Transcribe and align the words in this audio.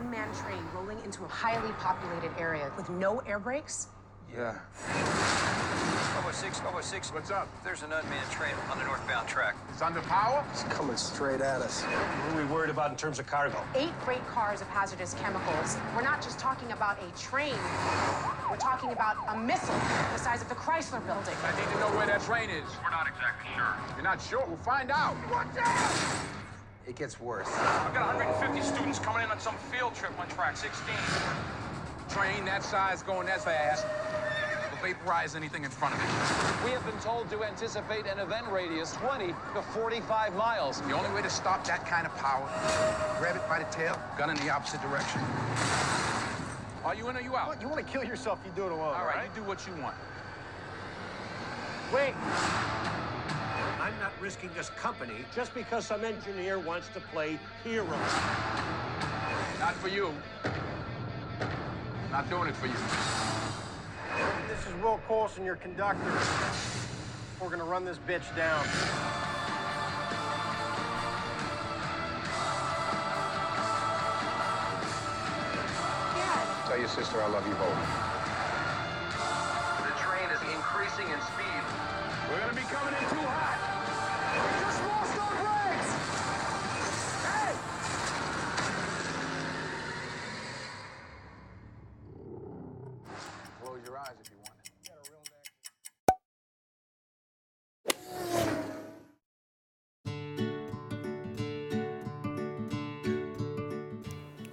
unmanned 0.00 0.34
train 0.34 0.62
rolling 0.74 0.98
into 1.04 1.24
a 1.24 1.28
highly 1.28 1.72
populated 1.74 2.30
area 2.38 2.70
with 2.76 2.88
no 2.88 3.18
air 3.20 3.38
brakes? 3.38 3.88
Yeah. 4.34 4.56
Cowboy 6.14 6.32
6, 6.32 6.60
Cowboy 6.60 6.80
6. 6.80 7.12
What's 7.12 7.30
up? 7.30 7.48
There's 7.64 7.82
an 7.82 7.92
unmanned 7.92 8.30
train 8.30 8.54
on 8.70 8.78
the 8.78 8.84
northbound 8.84 9.28
track. 9.28 9.56
It's 9.70 9.82
under 9.82 10.00
power? 10.02 10.44
It's 10.52 10.62
coming 10.64 10.96
straight 10.96 11.40
at 11.40 11.60
us. 11.60 11.82
What 11.82 12.34
are 12.34 12.46
we 12.46 12.52
worried 12.52 12.70
about 12.70 12.90
in 12.90 12.96
terms 12.96 13.18
of 13.18 13.26
cargo? 13.26 13.58
Eight 13.74 13.92
freight 14.04 14.26
cars 14.28 14.60
of 14.60 14.68
hazardous 14.68 15.14
chemicals. 15.14 15.76
We're 15.94 16.02
not 16.02 16.22
just 16.22 16.38
talking 16.38 16.72
about 16.72 16.98
a 17.02 17.18
train. 17.18 17.54
We're 18.48 18.56
talking 18.56 18.92
about 18.92 19.16
a 19.28 19.38
missile 19.38 19.74
the 20.12 20.18
size 20.18 20.40
of 20.42 20.48
the 20.48 20.54
Chrysler 20.54 21.04
building. 21.06 21.34
I 21.44 21.54
need 21.56 21.72
to 21.72 21.80
know 21.80 21.96
where 21.96 22.06
that 22.06 22.22
train 22.22 22.48
is. 22.50 22.64
We're 22.82 22.90
not 22.90 23.06
exactly 23.06 23.50
sure. 23.54 23.74
You're 23.96 24.04
not 24.04 24.22
sure? 24.22 24.44
We'll 24.46 24.56
find 24.58 24.90
out. 24.90 25.16
Watch 25.30 25.46
out! 25.58 26.39
It 26.86 26.96
gets 26.96 27.20
worse. 27.20 27.48
I've 27.48 27.94
got 27.94 28.06
150 28.16 28.62
students 28.62 28.98
coming 28.98 29.22
in 29.22 29.30
on 29.30 29.38
some 29.38 29.54
field 29.70 29.94
trip 29.94 30.18
on 30.18 30.28
track 30.28 30.56
16. 30.56 30.94
Train 32.08 32.44
that 32.46 32.64
size 32.64 33.02
going 33.02 33.26
that 33.26 33.44
fast 33.44 33.86
will 34.70 34.88
vaporize 34.88 35.36
anything 35.36 35.64
in 35.64 35.70
front 35.70 35.94
of 35.94 36.00
it. 36.00 36.64
We 36.64 36.70
have 36.72 36.84
been 36.84 36.98
told 37.00 37.30
to 37.30 37.44
anticipate 37.44 38.06
an 38.06 38.18
event 38.18 38.46
radius 38.50 38.92
20 38.94 39.28
to 39.28 39.62
45 39.72 40.34
miles. 40.34 40.80
The 40.82 40.92
only 40.92 41.10
way 41.14 41.22
to 41.22 41.30
stop 41.30 41.64
that 41.66 41.86
kind 41.86 42.06
of 42.06 42.16
power, 42.16 42.48
grab 43.18 43.36
it 43.36 43.48
by 43.48 43.58
the 43.60 43.70
tail, 43.70 44.00
gun 44.18 44.30
in 44.30 44.36
the 44.38 44.50
opposite 44.50 44.82
direction. 44.82 45.20
Are 46.84 46.94
you 46.94 47.08
in 47.08 47.16
or 47.16 47.20
you 47.20 47.36
out? 47.36 47.60
You 47.60 47.68
want 47.68 47.86
to 47.86 47.92
kill 47.92 48.02
yourself, 48.02 48.40
you 48.44 48.50
do 48.56 48.64
it 48.66 48.72
alone. 48.72 48.94
All 48.96 49.04
right, 49.04 49.28
you 49.28 49.42
do 49.42 49.46
what 49.46 49.66
you 49.66 49.74
want. 49.82 49.94
Wait. 51.92 52.14
I'm 53.90 53.98
not 53.98 54.12
risking 54.20 54.50
this 54.56 54.70
company 54.70 55.24
just 55.34 55.52
because 55.52 55.84
some 55.84 56.04
engineer 56.04 56.60
wants 56.60 56.88
to 56.90 57.00
play 57.00 57.40
hero. 57.64 57.98
Not 59.58 59.74
for 59.80 59.88
you. 59.88 60.14
I'm 60.44 62.12
Not 62.12 62.30
doing 62.30 62.48
it 62.48 62.54
for 62.54 62.66
you. 62.66 62.74
This 64.48 64.64
is 64.68 64.74
Will 64.80 65.00
Coulson, 65.08 65.44
your 65.44 65.56
conductor. 65.56 66.12
We're 67.40 67.50
gonna 67.50 67.64
run 67.64 67.84
this 67.84 67.98
bitch 67.98 68.34
down. 68.36 68.64
Tell 76.68 76.78
your 76.78 76.88
sister 76.88 77.20
I 77.20 77.26
love 77.26 77.44
you 77.48 77.54
both. 77.54 77.74
The 79.82 79.98
train 79.98 80.30
is 80.30 80.40
increasing 80.54 81.08
in 81.12 81.20
speed. 81.22 81.62
We're 82.30 82.38
gonna 82.38 82.54
be 82.54 82.62
coming 82.62 82.94
in 82.94 83.10
too 83.10 83.26
hot. 83.26 83.69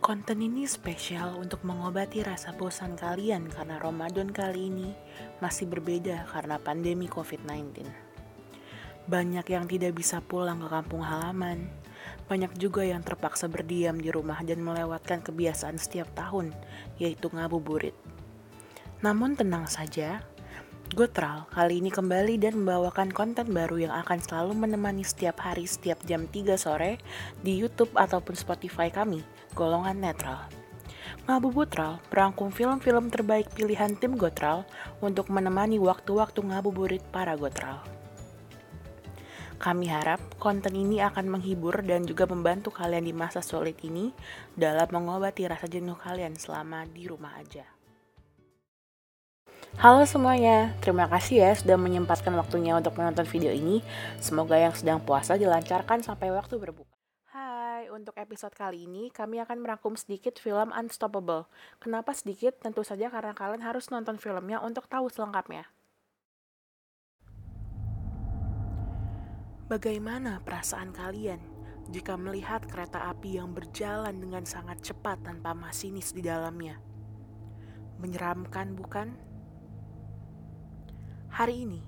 Konten 0.07 0.39
ini 0.39 0.63
spesial 0.63 1.35
untuk 1.35 1.67
mengobati 1.67 2.23
rasa 2.23 2.55
bosan 2.55 2.95
kalian 2.95 3.51
karena 3.51 3.75
Ramadan 3.75 4.31
kali 4.31 4.71
ini 4.71 4.95
masih 5.43 5.67
berbeda 5.67 6.23
karena 6.31 6.55
pandemi 6.55 7.11
COVID-19. 7.11 8.06
Banyak 9.07 9.47
yang 9.47 9.65
tidak 9.71 9.95
bisa 9.95 10.19
pulang 10.19 10.59
ke 10.59 10.67
kampung 10.67 10.99
halaman, 10.99 11.71
banyak 12.27 12.51
juga 12.59 12.83
yang 12.83 12.99
terpaksa 12.99 13.47
berdiam 13.47 13.95
di 13.95 14.11
rumah 14.11 14.43
dan 14.43 14.59
melewatkan 14.59 15.23
kebiasaan 15.23 15.79
setiap 15.79 16.11
tahun, 16.11 16.51
yaitu 16.99 17.31
ngabuburit. 17.31 17.95
Namun 18.99 19.39
tenang 19.39 19.63
saja, 19.71 20.27
Gotral 20.87 21.43
kali 21.51 21.83
ini 21.83 21.91
kembali 21.91 22.39
dan 22.39 22.63
membawakan 22.63 23.11
konten 23.11 23.51
baru 23.51 23.75
yang 23.75 23.93
akan 24.07 24.23
selalu 24.23 24.55
menemani 24.55 25.03
setiap 25.03 25.43
hari 25.43 25.67
setiap 25.67 25.99
jam 26.07 26.31
3 26.31 26.55
sore 26.55 26.95
di 27.43 27.59
YouTube 27.59 27.91
ataupun 27.91 28.39
Spotify 28.39 28.87
kami, 28.87 29.19
golongan 29.51 29.99
netral. 29.99 30.47
Ngabubutral 31.27 31.99
merangkum 32.07 32.55
film-film 32.55 33.11
terbaik 33.11 33.51
pilihan 33.51 33.99
tim 33.99 34.15
Gotral 34.15 34.63
untuk 35.03 35.27
menemani 35.27 35.75
waktu-waktu 35.75 36.39
ngabuburit 36.39 37.03
para 37.11 37.35
Gotral. 37.35 37.96
Kami 39.57 39.89
harap 39.89 40.21
konten 40.37 40.77
ini 40.77 41.01
akan 41.01 41.33
menghibur 41.33 41.81
dan 41.81 42.05
juga 42.05 42.29
membantu 42.29 42.69
kalian 42.69 43.09
di 43.09 43.13
masa 43.13 43.41
sulit 43.41 43.81
ini 43.81 44.13
dalam 44.53 44.85
mengobati 44.93 45.49
rasa 45.49 45.65
jenuh 45.65 45.97
kalian 45.97 46.37
selama 46.37 46.85
di 46.85 47.09
rumah 47.09 47.33
aja. 47.41 47.65
Halo 49.81 50.05
semuanya, 50.05 50.77
terima 50.85 51.09
kasih 51.09 51.41
ya 51.41 51.51
sudah 51.57 51.73
menyempatkan 51.73 52.33
waktunya 52.37 52.77
untuk 52.77 52.93
menonton 53.01 53.25
video 53.25 53.49
ini. 53.49 53.81
Semoga 54.21 54.61
yang 54.61 54.77
sedang 54.77 55.01
puasa 55.01 55.41
dilancarkan 55.41 56.05
sampai 56.05 56.29
waktu 56.29 56.61
berbuka. 56.61 56.93
Hai, 57.33 57.89
untuk 57.89 58.13
episode 58.17 58.53
kali 58.53 58.85
ini 58.85 59.09
kami 59.09 59.41
akan 59.41 59.57
merangkum 59.57 59.97
sedikit 59.97 60.37
film 60.37 60.69
Unstoppable. 60.69 61.49
Kenapa 61.81 62.13
sedikit? 62.13 62.61
Tentu 62.61 62.85
saja 62.85 63.09
karena 63.09 63.33
kalian 63.33 63.65
harus 63.65 63.89
nonton 63.89 64.21
filmnya 64.21 64.61
untuk 64.61 64.85
tahu 64.85 65.09
selengkapnya. 65.09 65.65
Bagaimana 69.67 70.39
perasaan 70.47 70.95
kalian 70.95 71.43
jika 71.91 72.15
melihat 72.15 72.63
kereta 72.71 73.11
api 73.11 73.35
yang 73.35 73.51
berjalan 73.51 74.15
dengan 74.15 74.47
sangat 74.47 74.79
cepat 74.79 75.19
tanpa 75.27 75.51
masinis 75.51 76.15
di 76.15 76.23
dalamnya? 76.23 76.79
Menyeramkan, 77.99 78.79
bukan? 78.79 79.11
Hari 81.35 81.67
ini, 81.67 81.83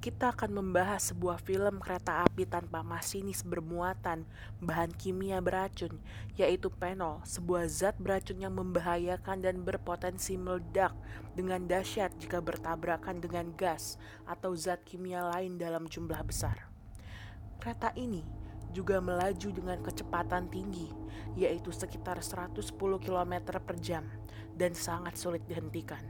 kita 0.00 0.32
akan 0.32 0.56
membahas 0.56 1.12
sebuah 1.12 1.36
film 1.44 1.84
kereta 1.84 2.24
api 2.24 2.48
tanpa 2.48 2.80
masinis 2.80 3.44
bermuatan 3.44 4.24
bahan 4.64 4.96
kimia 4.96 5.44
beracun, 5.44 6.00
yaitu 6.32 6.72
penol, 6.72 7.20
sebuah 7.28 7.68
zat 7.68 8.00
beracun 8.00 8.40
yang 8.40 8.56
membahayakan 8.56 9.44
dan 9.44 9.68
berpotensi 9.68 10.40
meledak 10.40 10.96
dengan 11.36 11.68
dahsyat 11.68 12.08
jika 12.16 12.40
bertabrakan 12.40 13.20
dengan 13.20 13.52
gas 13.52 14.00
atau 14.24 14.56
zat 14.56 14.80
kimia 14.88 15.28
lain 15.28 15.60
dalam 15.60 15.84
jumlah 15.84 16.24
besar. 16.24 16.67
Kereta 17.58 17.90
ini 17.98 18.22
juga 18.70 19.02
melaju 19.02 19.48
dengan 19.50 19.78
kecepatan 19.82 20.46
tinggi, 20.46 20.86
yaitu 21.34 21.74
sekitar 21.74 22.22
110 22.22 22.70
km 23.02 23.34
per 23.58 23.76
jam, 23.82 24.06
dan 24.54 24.78
sangat 24.78 25.18
sulit 25.18 25.42
dihentikan. 25.50 26.00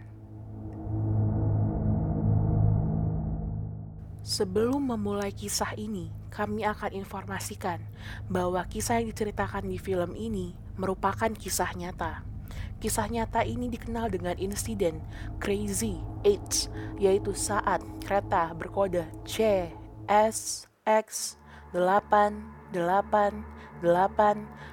Sebelum 4.21 4.93
memulai 4.93 5.33
kisah 5.33 5.73
ini, 5.81 6.13
kami 6.29 6.61
akan 6.69 6.93
informasikan 6.93 7.81
bahwa 8.29 8.61
kisah 8.69 9.01
yang 9.01 9.09
diceritakan 9.09 9.65
di 9.73 9.81
film 9.81 10.13
ini 10.13 10.53
merupakan 10.77 11.33
kisah 11.33 11.73
nyata. 11.73 12.29
Kisah 12.77 13.09
nyata 13.09 13.41
ini 13.49 13.73
dikenal 13.73 14.13
dengan 14.13 14.37
insiden 14.37 15.01
Crazy 15.41 15.97
H, 16.29 16.69
yaitu 17.01 17.33
saat 17.33 17.81
kereta 18.05 18.53
berkode 18.53 19.09
C 19.25 19.73
S 20.05 20.69
X 20.85 21.38
888 21.77 22.73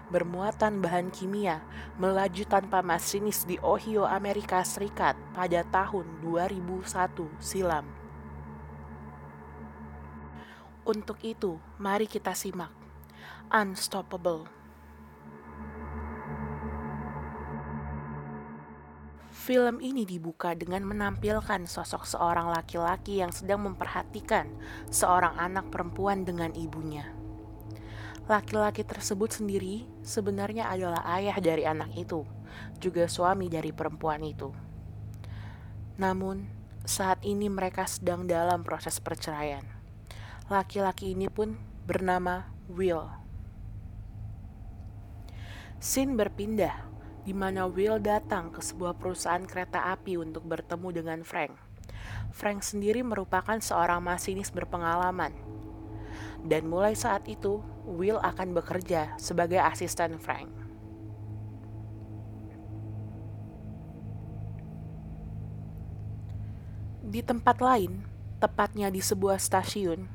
bermuatan 0.07 0.79
bahan 0.79 1.11
kimia 1.11 1.59
melaju 1.99 2.43
tanpa 2.47 2.79
masinis 2.79 3.43
di 3.43 3.59
Ohio, 3.59 4.07
Amerika 4.07 4.63
Serikat 4.63 5.19
pada 5.35 5.61
tahun 5.67 6.07
2001 6.23 7.27
silam. 7.41 7.85
Untuk 10.85 11.17
itu, 11.25 11.57
mari 11.81 12.05
kita 12.05 12.31
simak 12.37 12.71
Unstoppable. 13.49 14.54
Film 19.45 19.77
ini 19.77 20.09
dibuka 20.09 20.57
dengan 20.57 20.81
menampilkan 20.89 21.69
sosok 21.69 22.09
seorang 22.09 22.49
laki-laki 22.49 23.21
yang 23.21 23.29
sedang 23.29 23.61
memperhatikan 23.61 24.49
seorang 24.89 25.37
anak 25.37 25.69
perempuan 25.69 26.25
dengan 26.25 26.49
ibunya. 26.57 27.13
Laki-laki 28.25 28.81
tersebut 28.81 29.37
sendiri 29.37 29.85
sebenarnya 30.01 30.65
adalah 30.65 31.05
ayah 31.13 31.37
dari 31.37 31.61
anak 31.61 31.93
itu, 31.93 32.25
juga 32.81 33.05
suami 33.05 33.45
dari 33.45 33.69
perempuan 33.69 34.25
itu. 34.25 34.49
Namun, 36.01 36.49
saat 36.81 37.21
ini 37.21 37.45
mereka 37.45 37.85
sedang 37.85 38.25
dalam 38.25 38.65
proses 38.65 38.97
perceraian. 38.97 39.61
Laki-laki 40.49 41.13
ini 41.13 41.29
pun 41.29 41.53
bernama 41.85 42.49
Will. 42.65 43.05
Scene 45.77 46.17
berpindah 46.17 46.94
di 47.25 47.33
mana 47.33 47.65
Will 47.65 47.97
datang 47.97 48.53
ke 48.53 48.61
sebuah 48.61 49.01
perusahaan 49.01 49.41
kereta 49.41 49.89
api 49.89 50.21
untuk 50.21 50.45
bertemu 50.45 50.89
dengan 50.93 51.19
Frank. 51.25 51.57
Frank 52.29 52.61
sendiri 52.61 53.01
merupakan 53.01 53.57
seorang 53.57 53.97
masinis 54.05 54.53
berpengalaman. 54.53 55.33
Dan 56.45 56.69
mulai 56.69 56.93
saat 56.93 57.25
itu, 57.25 57.65
Will 57.89 58.21
akan 58.21 58.53
bekerja 58.53 59.17
sebagai 59.17 59.57
asisten 59.57 60.21
Frank. 60.21 60.53
Di 67.01 67.25
tempat 67.25 67.57
lain, 67.57 68.05
tepatnya 68.37 68.93
di 68.93 69.01
sebuah 69.01 69.41
stasiun, 69.41 70.05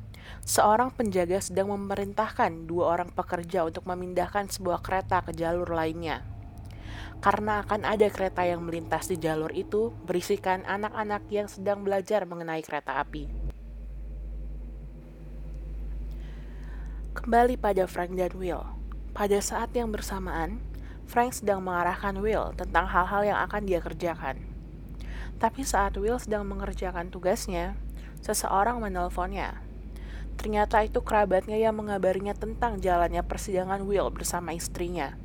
seorang 0.46 0.94
penjaga 0.94 1.42
sedang 1.42 1.74
memerintahkan 1.74 2.70
dua 2.70 2.94
orang 2.94 3.10
pekerja 3.10 3.66
untuk 3.66 3.88
memindahkan 3.90 4.46
sebuah 4.46 4.78
kereta 4.84 5.26
ke 5.26 5.34
jalur 5.34 5.66
lainnya. 5.66 6.29
Karena 7.20 7.60
akan 7.60 7.84
ada 7.84 8.08
kereta 8.08 8.48
yang 8.48 8.64
melintas 8.64 9.12
di 9.12 9.20
jalur 9.20 9.52
itu, 9.52 9.92
berisikan 10.08 10.64
anak-anak 10.64 11.28
yang 11.28 11.46
sedang 11.46 11.84
belajar 11.84 12.24
mengenai 12.24 12.64
kereta 12.64 12.96
api. 13.00 13.28
Kembali 17.10 17.60
pada 17.60 17.84
Frank 17.84 18.16
dan 18.16 18.32
Will. 18.38 18.64
Pada 19.12 19.38
saat 19.42 19.74
yang 19.76 19.92
bersamaan, 19.92 20.62
Frank 21.10 21.42
sedang 21.42 21.60
mengarahkan 21.60 22.16
Will 22.22 22.54
tentang 22.54 22.86
hal-hal 22.86 23.26
yang 23.26 23.38
akan 23.44 23.66
dia 23.66 23.82
kerjakan. 23.82 24.40
Tapi 25.36 25.66
saat 25.66 25.98
Will 25.98 26.16
sedang 26.16 26.46
mengerjakan 26.46 27.12
tugasnya, 27.12 27.76
seseorang 28.24 28.80
menelponnya. 28.80 29.58
Ternyata 30.40 30.80
itu 30.86 31.04
kerabatnya 31.04 31.60
yang 31.60 31.76
mengabarinya 31.76 32.32
tentang 32.32 32.80
jalannya 32.80 33.20
persidangan 33.20 33.84
Will 33.84 34.08
bersama 34.08 34.56
istrinya. 34.56 35.18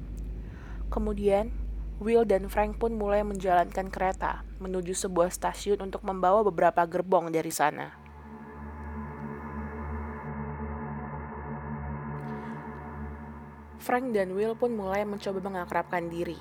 Kemudian, 0.92 1.56
Will 2.04 2.28
dan 2.28 2.52
Frank 2.52 2.78
pun 2.82 2.96
mulai 3.00 3.24
menjalankan 3.24 3.88
kereta 3.88 4.44
menuju 4.60 4.92
sebuah 4.92 5.32
stasiun 5.32 5.80
untuk 5.80 6.04
membawa 6.04 6.44
beberapa 6.44 6.84
gerbong 6.84 7.32
dari 7.32 7.52
sana. 7.52 7.96
Frank 13.80 14.12
dan 14.12 14.34
Will 14.34 14.58
pun 14.58 14.74
mulai 14.74 15.06
mencoba 15.06 15.40
mengakrabkan 15.40 16.10
diri, 16.10 16.40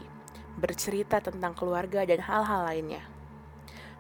bercerita 0.57 1.21
tentang 1.21 1.53
keluarga 1.53 2.03
dan 2.09 2.25
hal-hal 2.25 2.65
lainnya 2.65 3.15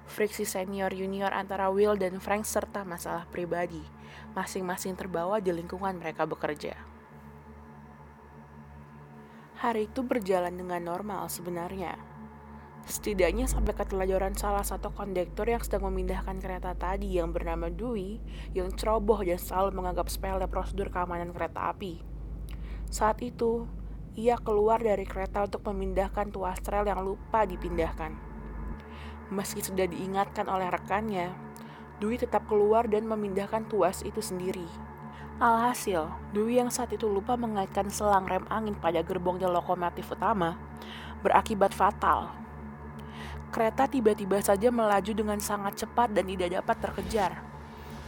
friksi 0.04 0.44
senior 0.44 0.92
junior 0.92 1.32
antara 1.32 1.72
Will 1.72 1.96
dan 1.96 2.20
Frank 2.20 2.44
serta 2.44 2.84
masalah 2.84 3.24
pribadi, 3.28 3.82
masing-masing 4.36 4.94
terbawa 4.94 5.40
di 5.40 5.50
lingkungan 5.50 5.96
mereka 5.96 6.28
bekerja. 6.28 6.94
Hari 9.64 9.88
itu 9.88 10.05
berjalan 10.05 10.61
dengan 10.61 10.84
normal 10.84 11.25
sebenarnya. 11.32 11.96
Setidaknya 12.84 13.49
sampai 13.49 13.72
keteladaran 13.72 14.37
salah 14.37 14.61
satu 14.61 14.93
kondektor 14.93 15.49
yang 15.49 15.64
sedang 15.64 15.88
memindahkan 15.88 16.37
kereta 16.37 16.76
tadi 16.76 17.16
yang 17.16 17.32
bernama 17.32 17.72
Dewey 17.72 18.20
yang 18.52 18.69
ceroboh 18.76 19.25
dan 19.25 19.40
selalu 19.40 19.81
menganggap 19.81 20.12
sepele 20.12 20.44
prosedur 20.52 20.93
keamanan 20.93 21.32
kereta 21.32 21.72
api. 21.72 22.05
Saat 22.93 23.25
itu, 23.25 23.64
ia 24.12 24.37
keluar 24.37 24.84
dari 24.84 25.08
kereta 25.08 25.49
untuk 25.49 25.64
memindahkan 25.72 26.28
tuas 26.28 26.61
rel 26.69 26.84
yang 26.84 27.00
lupa 27.00 27.49
dipindahkan. 27.49 28.12
Meski 29.32 29.64
sudah 29.64 29.88
diingatkan 29.88 30.44
oleh 30.44 30.69
rekannya, 30.69 31.32
Dwi 32.05 32.20
tetap 32.20 32.44
keluar 32.52 32.84
dan 32.84 33.08
memindahkan 33.08 33.64
tuas 33.72 34.05
itu 34.05 34.20
sendiri. 34.20 34.69
Alhasil, 35.42 36.14
Dwi 36.31 36.62
yang 36.62 36.70
saat 36.70 36.94
itu 36.94 37.10
lupa 37.10 37.34
mengaitkan 37.34 37.90
selang 37.90 38.22
rem 38.22 38.46
angin 38.46 38.78
pada 38.78 39.02
gerbongnya 39.02 39.50
lokomotif 39.50 40.06
utama 40.14 40.54
berakibat 41.26 41.75
fatal. 41.75 42.31
Kereta 43.50 43.90
tiba-tiba 43.90 44.38
saja 44.38 44.70
melaju 44.70 45.10
dengan 45.10 45.42
sangat 45.42 45.82
cepat 45.82 46.14
dan 46.14 46.31
tidak 46.31 46.62
dapat 46.62 46.76
terkejar. 46.86 47.32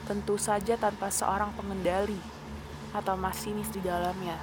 Tentu 0.07 0.39
saja 0.39 0.79
tanpa 0.79 1.11
seorang 1.11 1.51
pengendali 1.59 2.19
atau 2.95 3.19
masinis 3.19 3.75
di 3.75 3.83
dalamnya. 3.83 4.39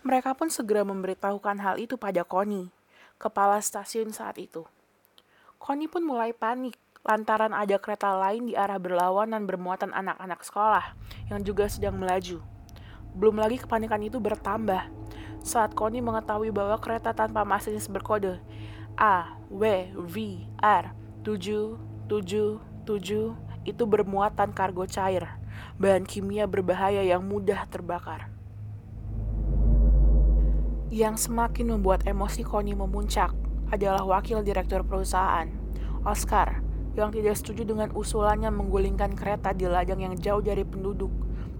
Mereka 0.00 0.32
pun 0.32 0.48
segera 0.48 0.88
memberitahukan 0.88 1.60
hal 1.60 1.76
itu 1.76 2.00
pada 2.00 2.24
Connie, 2.24 2.72
kepala 3.20 3.60
stasiun 3.60 4.16
saat 4.16 4.40
itu. 4.40 4.64
Connie 5.60 5.92
pun 5.92 6.00
mulai 6.00 6.32
panik 6.32 6.80
lantaran 7.08 7.56
ada 7.56 7.80
kereta 7.80 8.12
lain 8.12 8.52
di 8.52 8.54
arah 8.54 8.76
berlawanan 8.76 9.48
bermuatan 9.48 9.96
anak-anak 9.96 10.44
sekolah 10.44 10.92
yang 11.32 11.40
juga 11.40 11.64
sedang 11.64 11.96
melaju. 11.96 12.44
Belum 13.16 13.40
lagi 13.40 13.56
kepanikan 13.56 14.04
itu 14.04 14.20
bertambah 14.20 14.84
saat 15.40 15.72
Connie 15.72 16.04
mengetahui 16.04 16.52
bahwa 16.52 16.76
kereta 16.76 17.16
tanpa 17.16 17.48
masinis 17.48 17.88
berkode 17.88 18.36
A, 19.00 19.40
W, 19.48 19.88
V, 19.96 20.44
R, 20.60 20.92
7, 21.24 21.80
7, 22.12 22.60
7 22.84 23.64
itu 23.64 23.82
bermuatan 23.88 24.52
kargo 24.52 24.84
cair, 24.84 25.24
bahan 25.80 26.04
kimia 26.04 26.44
berbahaya 26.44 27.00
yang 27.00 27.24
mudah 27.24 27.64
terbakar. 27.72 28.28
Yang 30.92 31.32
semakin 31.32 31.72
membuat 31.72 32.04
emosi 32.04 32.44
Connie 32.44 32.76
memuncak 32.76 33.32
adalah 33.72 34.04
wakil 34.04 34.44
direktur 34.44 34.84
perusahaan, 34.84 35.48
Oscar, 36.04 36.67
yang 36.96 37.10
tidak 37.12 37.34
setuju 37.36 37.68
dengan 37.68 37.90
usulannya 37.92 38.48
menggulingkan 38.48 39.12
kereta 39.18 39.52
di 39.52 39.68
ladang 39.68 40.00
yang 40.00 40.14
jauh 40.16 40.40
dari 40.40 40.64
penduduk 40.64 41.10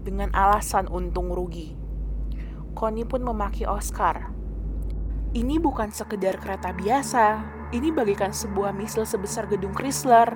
dengan 0.06 0.32
alasan 0.32 0.88
untung 0.88 1.34
rugi. 1.34 1.76
Connie 2.72 3.04
pun 3.04 3.20
memaki 3.20 3.66
Oscar. 3.66 4.30
Ini 5.36 5.60
bukan 5.60 5.92
sekedar 5.92 6.40
kereta 6.40 6.72
biasa, 6.72 7.44
ini 7.76 7.92
bagikan 7.92 8.32
sebuah 8.32 8.72
misil 8.72 9.04
sebesar 9.04 9.44
gedung 9.44 9.76
Chrysler. 9.76 10.32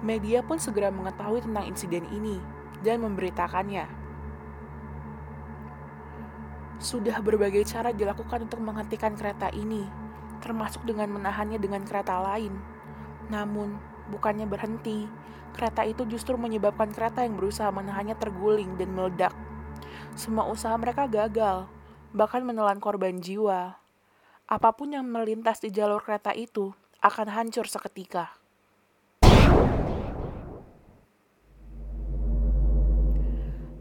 Media 0.00 0.40
pun 0.40 0.56
segera 0.56 0.88
mengetahui 0.88 1.44
tentang 1.44 1.68
insiden 1.68 2.08
ini 2.08 2.40
dan 2.80 3.04
memberitakannya. 3.04 3.84
Sudah 6.80 7.20
berbagai 7.20 7.68
cara 7.68 7.92
dilakukan 7.92 8.48
untuk 8.48 8.64
menghentikan 8.64 9.12
kereta 9.12 9.52
ini, 9.52 9.84
termasuk 10.40 10.82
dengan 10.88 11.12
menahannya 11.12 11.60
dengan 11.60 11.84
kereta 11.84 12.20
lain. 12.20 12.56
Namun, 13.30 13.78
bukannya 14.10 14.48
berhenti, 14.48 15.06
kereta 15.54 15.86
itu 15.86 16.08
justru 16.08 16.34
menyebabkan 16.34 16.90
kereta 16.90 17.22
yang 17.22 17.38
berusaha 17.38 17.70
menahannya 17.70 18.16
terguling 18.18 18.74
dan 18.80 18.90
meledak. 18.96 19.36
Semua 20.18 20.50
usaha 20.50 20.74
mereka 20.74 21.06
gagal, 21.06 21.70
bahkan 22.10 22.42
menelan 22.42 22.82
korban 22.82 23.22
jiwa. 23.22 23.78
Apa 24.50 24.74
pun 24.74 24.90
yang 24.90 25.06
melintas 25.06 25.62
di 25.62 25.70
jalur 25.70 26.02
kereta 26.02 26.34
itu 26.34 26.74
akan 26.98 27.30
hancur 27.30 27.70
seketika. 27.70 28.34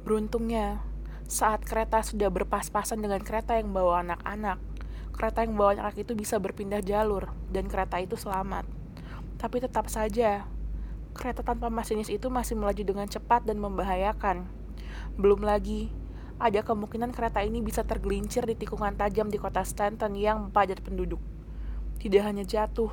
Beruntungnya, 0.06 0.82
saat 1.30 1.62
kereta 1.62 2.02
sudah 2.02 2.34
berpas-pasan 2.34 2.98
dengan 2.98 3.22
kereta 3.22 3.58
yang 3.58 3.70
bawa 3.70 4.02
anak-anak, 4.02 4.58
kereta 5.16 5.46
yang 5.46 5.56
bawa 5.56 5.78
anak 5.78 6.00
itu 6.00 6.16
bisa 6.16 6.40
berpindah 6.42 6.82
jalur 6.82 7.30
dan 7.52 7.70
kereta 7.70 8.00
itu 8.00 8.16
selamat. 8.16 8.66
Tapi 9.40 9.64
tetap 9.64 9.88
saja, 9.88 10.44
kereta 11.16 11.44
tanpa 11.44 11.72
masinis 11.72 12.12
itu 12.12 12.28
masih 12.28 12.60
melaju 12.60 12.84
dengan 12.84 13.08
cepat 13.08 13.48
dan 13.48 13.60
membahayakan. 13.60 14.48
Belum 15.16 15.44
lagi, 15.44 15.92
ada 16.40 16.64
kemungkinan 16.64 17.12
kereta 17.12 17.44
ini 17.44 17.60
bisa 17.60 17.84
tergelincir 17.84 18.48
di 18.48 18.56
tikungan 18.56 18.96
tajam 18.96 19.28
di 19.28 19.36
kota 19.36 19.64
Stanton 19.64 20.16
yang 20.16 20.52
padat 20.52 20.80
penduduk. 20.80 21.20
Tidak 22.00 22.24
hanya 22.24 22.48
jatuh, 22.48 22.92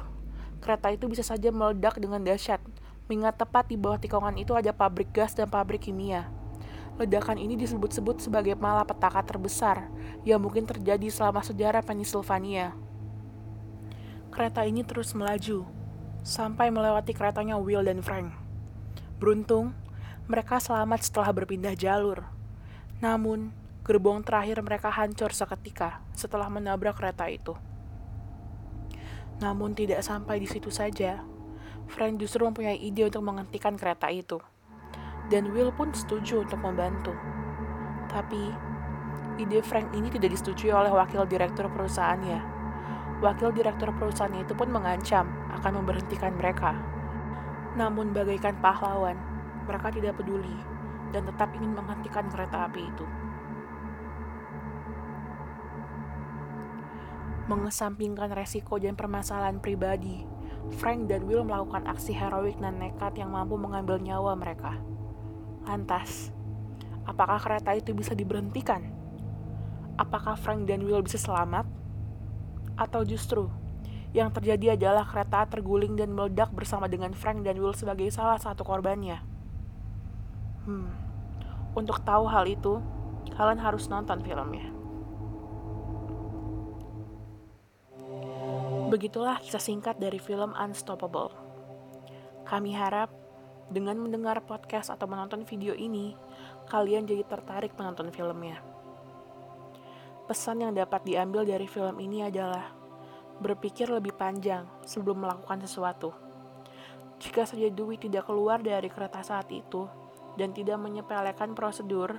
kereta 0.59 0.91
itu 0.91 1.07
bisa 1.07 1.23
saja 1.23 1.55
meledak 1.55 2.03
dengan 2.03 2.21
dahsyat, 2.27 2.59
mengingat 3.07 3.39
tepat 3.39 3.71
di 3.71 3.79
bawah 3.79 4.03
tikungan 4.03 4.35
itu 4.35 4.53
ada 4.59 4.75
pabrik 4.75 5.15
gas 5.15 5.33
dan 5.39 5.47
pabrik 5.47 5.87
kimia. 5.87 6.36
Ledakan 6.97 7.37
ini 7.37 7.61
disebut-sebut 7.61 8.25
sebagai 8.25 8.57
malapetaka 8.57 9.21
terbesar 9.21 9.93
yang 10.25 10.41
mungkin 10.41 10.65
terjadi 10.65 11.13
selama 11.13 11.45
sejarah 11.45 11.85
Pennsylvania. 11.85 12.73
Kereta 14.33 14.65
ini 14.65 14.81
terus 14.81 15.13
melaju, 15.13 15.69
sampai 16.25 16.73
melewati 16.73 17.13
keretanya 17.13 17.61
Will 17.61 17.85
dan 17.85 18.01
Frank. 18.01 18.33
Beruntung, 19.21 19.77
mereka 20.25 20.57
selamat 20.57 21.05
setelah 21.05 21.37
berpindah 21.37 21.77
jalur. 21.77 22.25
Namun, 23.05 23.53
gerbong 23.85 24.25
terakhir 24.25 24.65
mereka 24.65 24.89
hancur 24.89 25.37
seketika 25.37 26.01
setelah 26.17 26.49
menabrak 26.49 26.97
kereta 26.97 27.29
itu. 27.29 27.53
Namun 29.37 29.77
tidak 29.77 30.01
sampai 30.01 30.41
di 30.41 30.49
situ 30.49 30.73
saja, 30.73 31.21
Frank 31.93 32.17
justru 32.17 32.41
mempunyai 32.49 32.81
ide 32.81 33.05
untuk 33.05 33.21
menghentikan 33.21 33.77
kereta 33.77 34.09
itu 34.09 34.41
dan 35.27 35.51
Will 35.51 35.75
pun 35.75 35.91
setuju 35.91 36.47
untuk 36.47 36.63
membantu. 36.63 37.15
Tapi, 38.07 38.55
ide 39.43 39.59
Frank 39.63 39.91
ini 39.93 40.07
tidak 40.07 40.39
disetujui 40.39 40.71
oleh 40.71 40.91
wakil 40.95 41.27
direktur 41.27 41.67
perusahaannya. 41.67 42.41
Wakil 43.25 43.51
direktur 43.51 43.91
perusahaannya 43.97 44.47
itu 44.47 44.55
pun 44.55 44.71
mengancam 44.71 45.27
akan 45.59 45.83
memberhentikan 45.83 46.37
mereka. 46.39 46.79
Namun 47.75 48.15
bagaikan 48.15 48.57
pahlawan, 48.63 49.19
mereka 49.67 49.91
tidak 49.91 50.17
peduli 50.17 50.57
dan 51.11 51.27
tetap 51.27 51.51
ingin 51.59 51.75
menghentikan 51.75 52.31
kereta 52.31 52.71
api 52.71 52.83
itu. 52.87 53.07
Mengesampingkan 57.47 58.35
resiko 58.35 58.75
dan 58.83 58.99
permasalahan 58.99 59.63
pribadi, 59.63 60.27
Frank 60.83 61.07
dan 61.07 61.31
Will 61.31 61.47
melakukan 61.47 61.87
aksi 61.87 62.11
heroik 62.11 62.59
dan 62.59 62.83
nekat 62.83 63.15
yang 63.15 63.31
mampu 63.31 63.55
mengambil 63.55 64.03
nyawa 64.03 64.35
mereka. 64.35 64.75
Lantas, 65.67 66.31
apakah 67.03 67.43
kereta 67.43 67.75
itu 67.75 67.91
bisa 67.91 68.15
diberhentikan? 68.15 68.87
Apakah 69.99 70.39
Frank 70.39 70.71
dan 70.71 70.87
Will 70.87 71.03
bisa 71.03 71.19
selamat? 71.19 71.67
Atau 72.79 73.03
justru 73.03 73.51
Yang 74.15 74.41
terjadi 74.41 74.81
adalah 74.81 75.05
kereta 75.05 75.45
terguling 75.45 75.93
dan 75.99 76.09
meledak 76.15 76.49
bersama 76.49 76.89
dengan 76.89 77.13
Frank 77.13 77.45
dan 77.45 77.61
Will 77.61 77.77
sebagai 77.77 78.09
salah 78.09 78.41
satu 78.41 78.65
korbannya. 78.65 79.21
Hmm, 80.65 80.89
untuk 81.77 82.01
tahu 82.01 82.25
hal 82.25 82.49
itu, 82.49 82.81
kalian 83.37 83.61
harus 83.61 83.93
nonton 83.93 84.25
filmnya. 84.25 84.73
Begitulah 88.89 89.37
kisah 89.43 89.61
singkat 89.61 90.01
dari 90.01 90.17
film 90.17 90.57
Unstoppable. 90.57 91.35
Kami 92.49 92.73
harap 92.73 93.13
dengan 93.67 93.99
mendengar 93.99 94.43
podcast 94.47 94.95
atau 94.95 95.11
menonton 95.11 95.43
video 95.43 95.75
ini, 95.75 96.15
kalian 96.71 97.07
jadi 97.07 97.27
tertarik 97.27 97.75
menonton 97.75 98.15
filmnya. 98.15 98.63
Pesan 100.27 100.63
yang 100.63 100.75
dapat 100.75 101.07
diambil 101.07 101.47
dari 101.47 101.71
film 101.71 102.03
ini 102.03 102.27
adalah 102.27 102.75
berpikir 103.39 103.87
lebih 103.87 104.15
panjang 104.15 104.67
sebelum 104.83 105.23
melakukan 105.23 105.63
sesuatu. 105.63 106.11
Jika 107.23 107.47
saja 107.47 107.71
Dwi 107.71 107.97
tidak 107.97 108.29
keluar 108.29 108.61
dari 108.61 108.91
kereta 108.91 109.23
saat 109.23 109.49
itu 109.55 109.87
dan 110.37 110.53
tidak 110.53 110.77
menyepelekan 110.83 111.55
prosedur, 111.55 112.19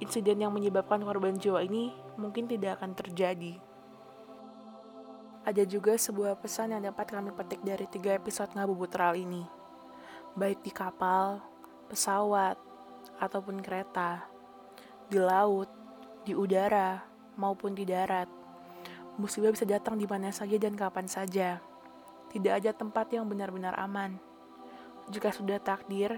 insiden 0.00 0.42
yang 0.42 0.54
menyebabkan 0.54 1.02
korban 1.02 1.36
jiwa 1.36 1.60
ini 1.62 1.92
mungkin 2.16 2.48
tidak 2.48 2.80
akan 2.80 2.94
terjadi. 2.96 3.58
Ada 5.42 5.66
juga 5.66 5.98
sebuah 5.98 6.38
pesan 6.38 6.70
yang 6.78 6.86
dapat 6.86 7.10
kami 7.10 7.34
petik 7.34 7.66
dari 7.66 7.90
tiga 7.90 8.14
episode 8.14 8.54
ngabubutral 8.54 9.18
ini. 9.18 9.61
Baik 10.32 10.64
di 10.64 10.72
kapal, 10.72 11.44
pesawat, 11.92 12.56
ataupun 13.20 13.60
kereta, 13.60 14.24
di 15.12 15.20
laut, 15.20 15.68
di 16.24 16.32
udara, 16.32 17.04
maupun 17.36 17.76
di 17.76 17.84
darat 17.84 18.42
Musibah 19.20 19.52
bisa 19.52 19.68
datang 19.68 20.00
di 20.00 20.08
mana 20.08 20.32
saja 20.32 20.56
dan 20.56 20.72
kapan 20.72 21.04
saja. 21.04 21.60
Tidak 22.32 22.48
ada 22.48 22.72
tempat 22.72 23.12
yang 23.12 23.28
benar-benar 23.28 23.76
aman. 23.76 24.16
Jika 25.12 25.28
sudah 25.28 25.60
takdir, 25.60 26.16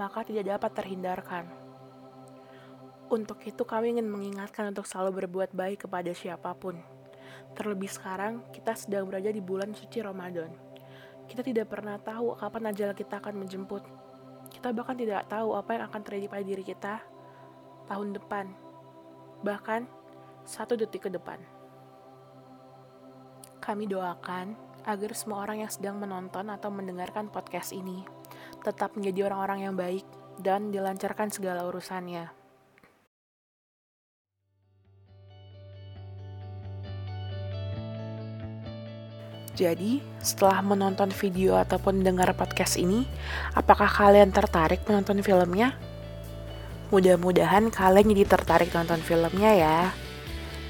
maka 0.00 0.24
tidak 0.24 0.56
dapat 0.56 0.72
terhindarkan. 0.72 1.44
Untuk 3.12 3.44
itu 3.44 3.60
kami 3.68 4.00
ingin 4.00 4.08
mengingatkan 4.08 4.72
untuk 4.72 4.88
selalu 4.88 5.20
berbuat 5.20 5.52
baik 5.52 5.84
kepada 5.84 6.16
siapa 6.16 6.56
pun. 6.56 6.80
Terlebih 7.52 7.92
sekarang, 7.92 8.40
kita 8.56 8.72
sedang 8.72 9.04
berada 9.04 9.28
di 9.28 9.44
bulan 9.44 9.76
suci 9.76 10.00
Ramadan. 10.00 10.63
Kita 11.26 11.40
tidak 11.40 11.72
pernah 11.72 11.96
tahu 11.96 12.36
kapan 12.36 12.70
ajal 12.70 12.90
kita 12.92 13.18
akan 13.18 13.44
menjemput. 13.44 13.82
Kita 14.52 14.70
bahkan 14.70 14.94
tidak 14.94 15.26
tahu 15.26 15.56
apa 15.56 15.74
yang 15.74 15.84
akan 15.88 16.00
terjadi 16.04 16.26
pada 16.30 16.44
diri 16.44 16.64
kita 16.64 16.94
tahun 17.88 18.16
depan. 18.16 18.46
Bahkan, 19.44 19.80
satu 20.44 20.76
detik 20.76 21.08
ke 21.08 21.10
depan. 21.10 21.40
Kami 23.60 23.88
doakan 23.88 24.52
agar 24.84 25.10
semua 25.16 25.40
orang 25.40 25.64
yang 25.64 25.72
sedang 25.72 25.96
menonton 25.96 26.52
atau 26.52 26.68
mendengarkan 26.68 27.32
podcast 27.32 27.72
ini 27.72 28.04
tetap 28.60 28.96
menjadi 28.96 29.28
orang-orang 29.28 29.60
yang 29.68 29.74
baik 29.76 30.04
dan 30.40 30.72
dilancarkan 30.72 31.28
segala 31.32 31.64
urusannya. 31.68 32.43
Jadi, 39.54 40.02
setelah 40.18 40.58
menonton 40.66 41.14
video 41.14 41.54
ataupun 41.54 42.02
dengar 42.02 42.34
podcast 42.34 42.74
ini, 42.74 43.06
apakah 43.54 43.86
kalian 43.86 44.34
tertarik 44.34 44.82
menonton 44.86 45.22
filmnya? 45.22 45.78
Mudah-mudahan 46.90 47.70
kalian 47.70 48.10
jadi 48.10 48.24
tertarik 48.26 48.74
nonton 48.74 48.98
filmnya 48.98 49.50
ya. 49.54 49.78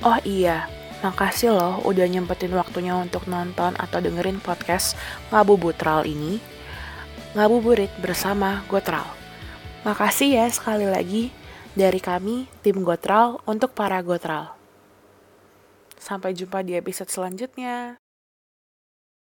Oh 0.05 0.21
iya, 0.21 0.69
Makasih 1.05 1.53
loh 1.53 1.85
udah 1.85 2.09
nyempetin 2.09 2.57
waktunya 2.57 2.97
untuk 2.97 3.29
nonton 3.29 3.77
atau 3.77 4.01
dengerin 4.01 4.41
podcast 4.41 4.97
Ngabubutral 5.29 6.09
ini. 6.09 6.41
Ngabuburit 7.37 7.93
bersama 8.01 8.65
Gotral. 8.73 9.05
Makasih 9.85 10.41
ya 10.41 10.49
sekali 10.49 10.89
lagi 10.89 11.29
dari 11.77 12.01
kami, 12.01 12.49
tim 12.65 12.81
Gotral, 12.81 13.37
untuk 13.45 13.77
para 13.77 14.01
Gotral. 14.01 14.57
Sampai 16.01 16.33
jumpa 16.33 16.65
di 16.65 16.73
episode 16.73 17.13
selanjutnya. 17.13 18.04